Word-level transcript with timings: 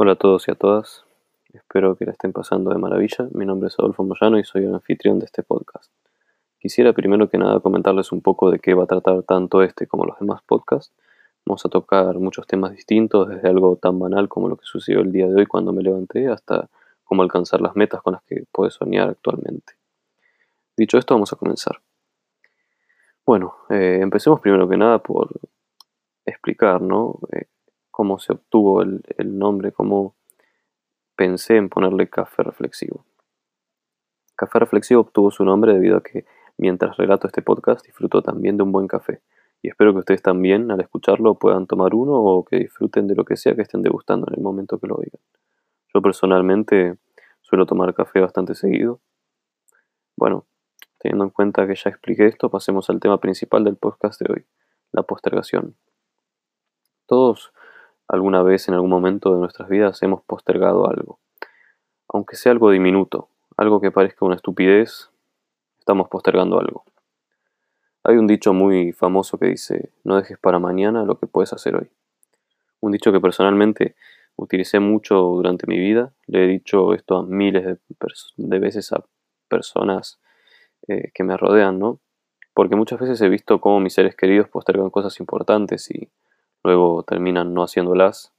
Hola 0.00 0.12
a 0.12 0.14
todos 0.14 0.46
y 0.46 0.52
a 0.52 0.54
todas, 0.54 1.04
espero 1.52 1.96
que 1.96 2.04
la 2.04 2.12
estén 2.12 2.32
pasando 2.32 2.70
de 2.70 2.78
maravilla. 2.78 3.26
Mi 3.32 3.44
nombre 3.44 3.66
es 3.66 3.74
Adolfo 3.80 4.04
Moyano 4.04 4.38
y 4.38 4.44
soy 4.44 4.62
el 4.62 4.72
anfitrión 4.72 5.18
de 5.18 5.24
este 5.24 5.42
podcast. 5.42 5.90
Quisiera 6.60 6.92
primero 6.92 7.28
que 7.28 7.36
nada 7.36 7.58
comentarles 7.58 8.12
un 8.12 8.20
poco 8.20 8.48
de 8.52 8.60
qué 8.60 8.74
va 8.74 8.84
a 8.84 8.86
tratar 8.86 9.24
tanto 9.24 9.60
este 9.60 9.88
como 9.88 10.04
los 10.04 10.16
demás 10.20 10.40
podcasts. 10.46 10.94
Vamos 11.44 11.66
a 11.66 11.68
tocar 11.68 12.16
muchos 12.20 12.46
temas 12.46 12.70
distintos, 12.70 13.28
desde 13.28 13.48
algo 13.48 13.74
tan 13.74 13.98
banal 13.98 14.28
como 14.28 14.48
lo 14.48 14.56
que 14.56 14.66
sucedió 14.66 15.00
el 15.00 15.10
día 15.10 15.26
de 15.26 15.34
hoy 15.34 15.46
cuando 15.46 15.72
me 15.72 15.82
levanté 15.82 16.28
hasta 16.28 16.70
cómo 17.02 17.22
alcanzar 17.22 17.60
las 17.60 17.74
metas 17.74 18.00
con 18.00 18.12
las 18.12 18.22
que 18.22 18.44
puedes 18.52 18.74
soñar 18.74 19.08
actualmente. 19.08 19.72
Dicho 20.76 20.96
esto, 20.96 21.14
vamos 21.14 21.32
a 21.32 21.36
comenzar. 21.36 21.80
Bueno, 23.26 23.56
eh, 23.68 23.98
empecemos 24.00 24.38
primero 24.38 24.68
que 24.68 24.76
nada 24.76 25.00
por 25.00 25.28
explicar, 26.24 26.82
¿no? 26.82 27.18
Eh, 27.32 27.46
cómo 27.98 28.20
se 28.20 28.32
obtuvo 28.32 28.80
el, 28.80 29.02
el 29.16 29.36
nombre, 29.40 29.72
cómo 29.72 30.14
pensé 31.16 31.56
en 31.56 31.68
ponerle 31.68 32.08
café 32.08 32.44
reflexivo. 32.44 33.04
Café 34.36 34.60
reflexivo 34.60 35.00
obtuvo 35.00 35.32
su 35.32 35.44
nombre 35.44 35.72
debido 35.72 35.96
a 35.96 36.02
que 36.04 36.24
mientras 36.58 36.96
relato 36.96 37.26
este 37.26 37.42
podcast 37.42 37.84
disfruto 37.84 38.22
también 38.22 38.56
de 38.56 38.62
un 38.62 38.70
buen 38.70 38.86
café. 38.86 39.20
Y 39.62 39.68
espero 39.68 39.92
que 39.92 39.98
ustedes 39.98 40.22
también 40.22 40.70
al 40.70 40.80
escucharlo 40.80 41.40
puedan 41.40 41.66
tomar 41.66 41.92
uno 41.92 42.12
o 42.12 42.44
que 42.44 42.58
disfruten 42.60 43.08
de 43.08 43.16
lo 43.16 43.24
que 43.24 43.36
sea 43.36 43.56
que 43.56 43.62
estén 43.62 43.82
degustando 43.82 44.28
en 44.28 44.34
el 44.36 44.44
momento 44.44 44.78
que 44.78 44.86
lo 44.86 44.94
oigan. 44.94 45.20
Yo 45.92 46.00
personalmente 46.00 46.98
suelo 47.40 47.66
tomar 47.66 47.92
café 47.94 48.20
bastante 48.20 48.54
seguido. 48.54 49.00
Bueno, 50.16 50.46
teniendo 51.00 51.24
en 51.24 51.30
cuenta 51.30 51.66
que 51.66 51.74
ya 51.74 51.90
expliqué 51.90 52.26
esto, 52.26 52.48
pasemos 52.48 52.90
al 52.90 53.00
tema 53.00 53.18
principal 53.18 53.64
del 53.64 53.74
podcast 53.74 54.20
de 54.20 54.32
hoy, 54.32 54.46
la 54.92 55.02
postergación. 55.02 55.74
Todos 57.06 57.52
alguna 58.08 58.42
vez 58.42 58.68
en 58.68 58.74
algún 58.74 58.90
momento 58.90 59.34
de 59.34 59.40
nuestras 59.40 59.68
vidas 59.68 60.02
hemos 60.02 60.22
postergado 60.22 60.88
algo. 60.88 61.20
Aunque 62.08 62.36
sea 62.36 62.52
algo 62.52 62.70
diminuto, 62.70 63.28
algo 63.56 63.80
que 63.80 63.90
parezca 63.90 64.24
una 64.24 64.36
estupidez, 64.36 65.10
estamos 65.78 66.08
postergando 66.08 66.58
algo. 66.58 66.84
Hay 68.04 68.16
un 68.16 68.26
dicho 68.26 68.54
muy 68.54 68.92
famoso 68.92 69.38
que 69.38 69.46
dice, 69.46 69.92
no 70.04 70.16
dejes 70.16 70.38
para 70.38 70.58
mañana 70.58 71.04
lo 71.04 71.18
que 71.18 71.26
puedes 71.26 71.52
hacer 71.52 71.76
hoy. 71.76 71.90
Un 72.80 72.92
dicho 72.92 73.12
que 73.12 73.20
personalmente 73.20 73.96
utilicé 74.36 74.80
mucho 74.80 75.16
durante 75.16 75.66
mi 75.66 75.78
vida, 75.78 76.12
le 76.26 76.44
he 76.44 76.48
dicho 76.48 76.94
esto 76.94 77.18
a 77.18 77.26
miles 77.26 77.78
de, 78.36 78.58
veces 78.58 78.92
a 78.92 79.04
personas 79.48 80.20
eh, 80.86 81.10
que 81.12 81.24
me 81.24 81.36
rodean, 81.36 81.78
¿no? 81.78 82.00
Porque 82.54 82.76
muchas 82.76 83.00
veces 83.00 83.20
he 83.20 83.28
visto 83.28 83.60
cómo 83.60 83.80
mis 83.80 83.94
seres 83.94 84.16
queridos 84.16 84.48
postergan 84.48 84.90
cosas 84.90 85.18
importantes 85.20 85.90
y 85.90 86.08
luego 86.68 87.02
terminan 87.02 87.54
no 87.54 87.62
haciéndolas. 87.62 88.34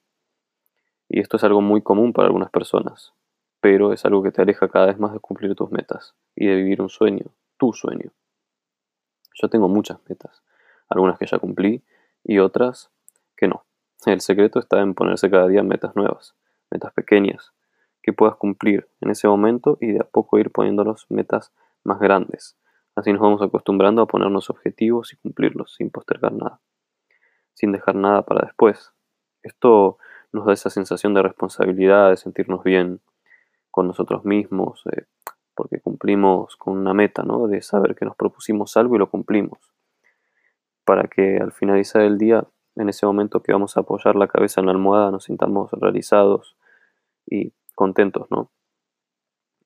Y 1.10 1.20
esto 1.20 1.38
es 1.38 1.44
algo 1.44 1.62
muy 1.62 1.82
común 1.82 2.14
para 2.14 2.28
algunas 2.28 2.52
personas, 2.52 3.14
pero 3.60 3.92
es 3.92 4.06
algo 4.06 4.22
que 4.22 4.32
te 4.32 4.44
aleja 4.44 4.68
cada 4.68 4.86
vez 4.86 5.00
más 5.00 5.14
de 5.14 5.20
cumplir 5.20 5.56
tus 5.56 5.72
metas 5.72 6.14
y 6.36 6.46
de 6.46 6.56
vivir 6.56 6.80
un 6.80 6.90
sueño, 6.90 7.26
tu 7.58 7.74
sueño. 7.74 8.12
Yo 9.34 9.50
tengo 9.50 9.68
muchas 9.68 9.98
metas, 10.08 10.44
algunas 10.90 11.18
que 11.18 11.26
ya 11.26 11.40
cumplí 11.40 11.84
y 12.24 12.38
otras 12.38 12.92
que 13.36 13.48
no. 13.48 13.66
El 14.06 14.22
secreto 14.22 14.60
está 14.60 14.80
en 14.82 14.94
ponerse 14.94 15.32
cada 15.32 15.48
día 15.48 15.64
metas 15.64 15.96
nuevas, 15.96 16.36
metas 16.70 16.94
pequeñas, 16.94 17.52
que 18.04 18.14
puedas 18.14 18.36
cumplir 18.36 18.88
en 19.02 19.10
ese 19.10 19.28
momento 19.28 19.80
y 19.82 19.94
de 19.94 20.02
a 20.02 20.04
poco 20.04 20.38
ir 20.38 20.52
poniéndonos 20.52 21.08
metas 21.10 21.52
más 21.84 22.00
grandes. 22.00 22.56
Así 22.96 23.12
nos 23.12 23.22
vamos 23.22 23.42
acostumbrando 23.42 24.04
a 24.04 24.08
ponernos 24.08 24.52
objetivos 24.52 25.14
y 25.14 25.18
cumplirlos 25.18 25.74
sin 25.74 25.90
postergar 25.90 26.34
nada 26.34 26.60
sin 27.60 27.74
dejar 27.74 27.96
nada 27.96 28.22
para 28.22 28.46
después. 28.46 28.94
Esto 29.44 29.98
nos 30.32 30.46
da 30.46 30.54
esa 30.54 30.70
sensación 30.70 31.14
de 31.14 31.22
responsabilidad, 31.22 32.10
de 32.10 32.16
sentirnos 32.16 32.64
bien 32.64 33.02
con 33.70 33.86
nosotros 33.86 34.24
mismos, 34.24 34.82
eh, 34.94 35.04
porque 35.56 35.82
cumplimos 35.82 36.56
con 36.56 36.78
una 36.78 36.94
meta, 36.94 37.24
¿no? 37.24 37.48
De 37.48 37.62
saber 37.62 37.96
que 37.96 38.06
nos 38.06 38.16
propusimos 38.16 38.78
algo 38.78 38.96
y 38.96 39.00
lo 39.00 39.10
cumplimos. 39.10 39.60
Para 40.86 41.10
que 41.10 41.38
al 41.38 41.52
finalizar 41.52 42.02
el 42.02 42.18
día, 42.18 42.48
en 42.78 42.88
ese 42.88 43.06
momento 43.06 43.44
que 43.44 43.52
vamos 43.52 43.76
a 43.76 43.82
apoyar 43.82 44.16
la 44.16 44.30
cabeza 44.30 44.62
en 44.62 44.68
la 44.68 44.72
almohada, 44.72 45.12
nos 45.12 45.26
sintamos 45.26 45.70
realizados 45.74 46.56
y 47.26 47.52
contentos, 47.76 48.28
¿no? 48.32 48.52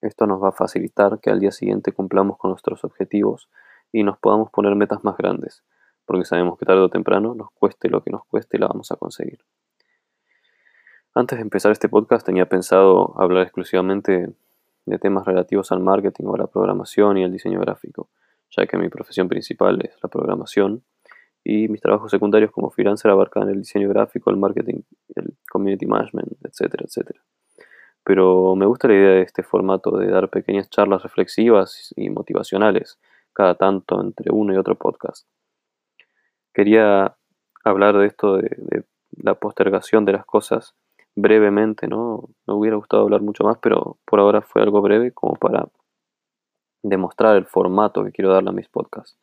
Esto 0.01 0.25
nos 0.25 0.41
va 0.43 0.49
a 0.49 0.51
facilitar 0.51 1.19
que 1.19 1.29
al 1.29 1.39
día 1.39 1.51
siguiente 1.51 1.91
cumplamos 1.91 2.39
con 2.39 2.49
nuestros 2.49 2.83
objetivos 2.83 3.49
y 3.91 4.03
nos 4.03 4.17
podamos 4.17 4.49
poner 4.49 4.75
metas 4.75 5.03
más 5.03 5.15
grandes 5.15 5.63
porque 6.05 6.25
sabemos 6.25 6.57
que 6.57 6.65
tarde 6.65 6.81
o 6.81 6.89
temprano, 6.89 7.35
nos 7.35 7.49
cueste 7.51 7.89
lo 7.89 8.01
que 8.03 8.11
nos 8.11 8.25
cueste, 8.25 8.57
la 8.57 8.67
vamos 8.67 8.91
a 8.91 8.95
conseguir. 8.95 9.39
Antes 11.15 11.37
de 11.37 11.43
empezar 11.43 11.71
este 11.71 11.89
podcast 11.89 12.25
tenía 12.25 12.47
pensado 12.47 13.13
hablar 13.21 13.43
exclusivamente 13.43 14.33
de 14.85 14.99
temas 14.99 15.25
relativos 15.25 15.71
al 15.71 15.79
marketing 15.79 16.25
o 16.25 16.35
a 16.35 16.39
la 16.39 16.47
programación 16.47 17.17
y 17.17 17.23
el 17.23 17.31
diseño 17.31 17.59
gráfico, 17.59 18.09
ya 18.49 18.65
que 18.65 18.77
mi 18.77 18.89
profesión 18.89 19.29
principal 19.29 19.79
es 19.83 19.95
la 20.01 20.09
programación 20.09 20.83
y 21.43 21.67
mis 21.67 21.81
trabajos 21.81 22.09
secundarios 22.09 22.51
como 22.51 22.71
freelancer 22.71 23.11
abarcan 23.11 23.49
el 23.49 23.59
diseño 23.59 23.89
gráfico, 23.89 24.31
el 24.31 24.37
marketing, 24.37 24.81
el 25.15 25.37
community 25.49 25.85
management, 25.85 26.33
etcétera, 26.43 26.85
etcétera. 26.87 27.21
Pero 28.03 28.55
me 28.55 28.65
gusta 28.65 28.87
la 28.87 28.95
idea 28.95 29.09
de 29.11 29.21
este 29.21 29.43
formato 29.43 29.97
de 29.97 30.07
dar 30.07 30.29
pequeñas 30.29 30.69
charlas 30.69 31.03
reflexivas 31.03 31.93
y 31.95 32.09
motivacionales 32.09 32.99
cada 33.33 33.55
tanto 33.55 34.01
entre 34.01 34.31
uno 34.31 34.53
y 34.53 34.57
otro 34.57 34.77
podcast 34.77 35.27
quería 36.53 37.15
hablar 37.63 37.97
de 37.97 38.07
esto 38.07 38.37
de, 38.37 38.85
la 39.15 39.35
postergación 39.35 40.05
de 40.05 40.13
las 40.13 40.25
cosas 40.25 40.75
brevemente, 41.15 41.87
¿no? 41.87 42.29
Me 42.47 42.53
hubiera 42.53 42.77
gustado 42.77 43.03
hablar 43.03 43.21
mucho 43.21 43.43
más, 43.43 43.57
pero 43.59 43.97
por 44.05 44.19
ahora 44.19 44.41
fue 44.41 44.61
algo 44.61 44.81
breve 44.81 45.11
como 45.11 45.35
para 45.35 45.67
demostrar 46.81 47.35
el 47.37 47.45
formato 47.45 48.03
que 48.03 48.11
quiero 48.11 48.33
darle 48.33 48.49
a 48.49 48.53
mis 48.53 48.67
podcasts. 48.67 49.17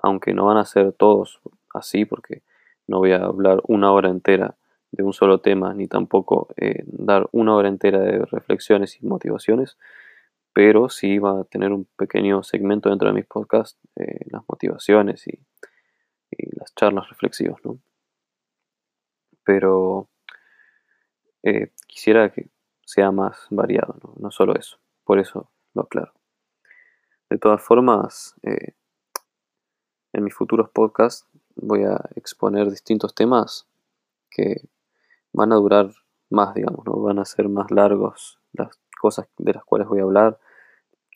Aunque 0.00 0.32
no 0.32 0.46
van 0.46 0.56
a 0.58 0.64
ser 0.64 0.92
todos 0.92 1.40
así, 1.74 2.04
porque 2.04 2.42
no 2.86 2.98
voy 2.98 3.12
a 3.12 3.24
hablar 3.24 3.60
una 3.66 3.92
hora 3.92 4.08
entera 4.08 4.56
de 4.92 5.02
un 5.02 5.12
solo 5.12 5.40
tema, 5.40 5.74
ni 5.74 5.86
tampoco 5.86 6.48
eh, 6.56 6.84
dar 6.86 7.28
una 7.32 7.54
hora 7.54 7.68
entera 7.68 7.98
de 8.00 8.24
reflexiones 8.24 9.02
y 9.02 9.06
motivaciones, 9.06 9.76
pero 10.52 10.88
sí 10.88 11.18
va 11.18 11.40
a 11.40 11.44
tener 11.44 11.72
un 11.72 11.86
pequeño 11.96 12.42
segmento 12.42 12.88
dentro 12.88 13.08
de 13.08 13.14
mis 13.14 13.26
podcasts, 13.26 13.78
eh, 13.96 14.20
las 14.30 14.42
motivaciones 14.48 15.26
y 15.28 15.38
charlas 16.78 17.08
reflexivas, 17.08 17.58
¿no? 17.64 17.78
Pero 19.44 20.08
eh, 21.42 21.72
quisiera 21.86 22.30
que 22.30 22.48
sea 22.84 23.10
más 23.10 23.46
variado, 23.50 23.96
¿no? 24.02 24.14
no 24.18 24.30
solo 24.30 24.54
eso, 24.54 24.78
por 25.04 25.18
eso 25.18 25.50
lo 25.74 25.82
aclaro. 25.82 26.12
De 27.28 27.38
todas 27.38 27.60
formas, 27.60 28.34
eh, 28.42 28.74
en 30.12 30.24
mis 30.24 30.34
futuros 30.34 30.70
podcasts 30.70 31.26
voy 31.56 31.82
a 31.82 32.00
exponer 32.14 32.70
distintos 32.70 33.14
temas 33.14 33.66
que 34.30 34.62
van 35.32 35.52
a 35.52 35.56
durar 35.56 35.90
más, 36.30 36.54
digamos, 36.54 36.86
¿no? 36.86 37.00
van 37.00 37.18
a 37.18 37.24
ser 37.24 37.48
más 37.48 37.70
largos 37.70 38.38
las 38.52 38.78
cosas 39.00 39.28
de 39.36 39.52
las 39.52 39.64
cuales 39.64 39.88
voy 39.88 39.98
a 39.98 40.04
hablar. 40.04 40.38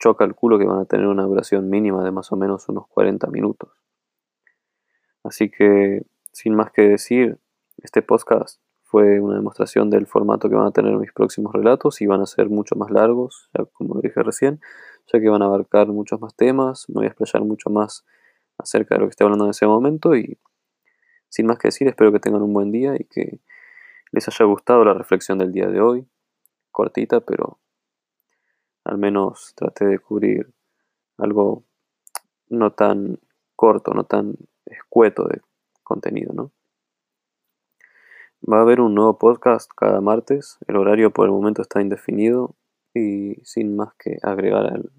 Yo 0.03 0.17
calculo 0.17 0.59
que 0.59 0.67
van 0.67 0.81
a 0.81 0.84
tener 0.87 1.06
una 1.06 1.22
duración 1.22 1.71
mínima 1.71 2.05
de 2.05 2.11
más 2.11 2.33
o 2.33 2.37
menos 2.37 2.69
unos 2.69 2.89
40 2.89 3.28
minutos. 3.28 3.81
Así 5.25 5.50
que, 5.50 6.05
sin 6.33 6.55
más 6.55 6.72
que 6.72 6.83
decir, 6.83 7.38
este 7.78 8.03
podcast 8.03 8.60
fue 8.83 9.21
una 9.21 9.37
demostración 9.37 9.88
del 9.88 10.06
formato 10.06 10.49
que 10.49 10.55
van 10.55 10.66
a 10.66 10.72
tener 10.72 10.94
mis 10.97 11.12
próximos 11.12 11.53
relatos 11.53 12.00
y 12.03 12.06
van 12.06 12.21
a 12.21 12.27
ser 12.27 12.50
mucho 12.50 12.77
más 12.77 12.91
largos, 12.91 13.49
ya 13.56 13.65
como 13.65 14.00
dije 14.00 14.22
recién, 14.22 14.60
ya 15.12 15.21
que 15.21 15.28
van 15.28 15.43
a 15.43 15.47
abarcar 15.47 15.88
muchos 15.88 16.21
más 16.21 16.34
temas, 16.34 16.88
me 16.88 16.94
voy 16.97 17.05
a 17.05 17.09
explayar 17.09 17.43
mucho 17.47 17.71
más 17.71 18.05
acerca 18.59 18.94
de 18.94 19.00
lo 19.00 19.06
que 19.06 19.10
estoy 19.10 19.25
hablando 19.25 19.47
en 19.47 19.50
ese 19.50 19.66
momento 19.66 20.15
y 20.15 20.38
sin 21.28 21.47
más 21.47 21.59
que 21.59 21.69
decir, 21.69 21.89
espero 21.89 22.12
que 22.12 22.21
tengan 22.21 22.43
un 22.43 22.53
buen 22.53 22.71
día 22.71 22.94
y 22.99 23.04
que 23.04 23.41
les 24.10 24.28
haya 24.28 24.44
gustado 24.44 24.84
la 24.84 24.93
reflexión 24.93 25.39
del 25.39 25.53
día 25.53 25.69
de 25.69 25.80
hoy, 25.80 26.07
cortita, 26.71 27.21
pero 27.21 27.59
al 28.84 28.98
menos 28.98 29.54
traté 29.54 29.86
de 29.86 29.98
cubrir 29.98 30.53
algo 31.16 31.65
no 32.51 32.72
tan 32.72 33.19
corto, 33.57 33.95
no 33.95 34.04
tan 34.04 34.36
escueto 34.72 35.24
de 35.24 35.41
contenido, 35.83 36.33
¿no? 36.33 36.53
Va 38.51 38.59
a 38.59 38.63
haber 38.63 38.80
un 38.80 38.95
nuevo 38.95 39.19
podcast 39.19 39.71
cada 39.77 40.01
martes. 40.01 40.59
El 40.66 40.77
horario 40.77 41.13
por 41.13 41.27
el 41.27 41.33
momento 41.33 41.63
está 41.63 41.80
indefinido. 41.80 42.57
Y 42.95 43.36
sin 43.45 43.77
más 43.77 43.95
que 43.95 44.19
agregar 44.22 44.66
al 44.66 44.91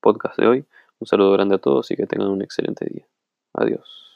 podcast 0.00 0.38
de 0.38 0.46
hoy, 0.46 0.66
un 0.98 1.06
saludo 1.06 1.32
grande 1.32 1.54
a 1.54 1.58
todos 1.58 1.90
y 1.90 1.96
que 1.96 2.06
tengan 2.06 2.28
un 2.28 2.42
excelente 2.42 2.84
día. 2.84 3.06
Adiós. 3.54 4.09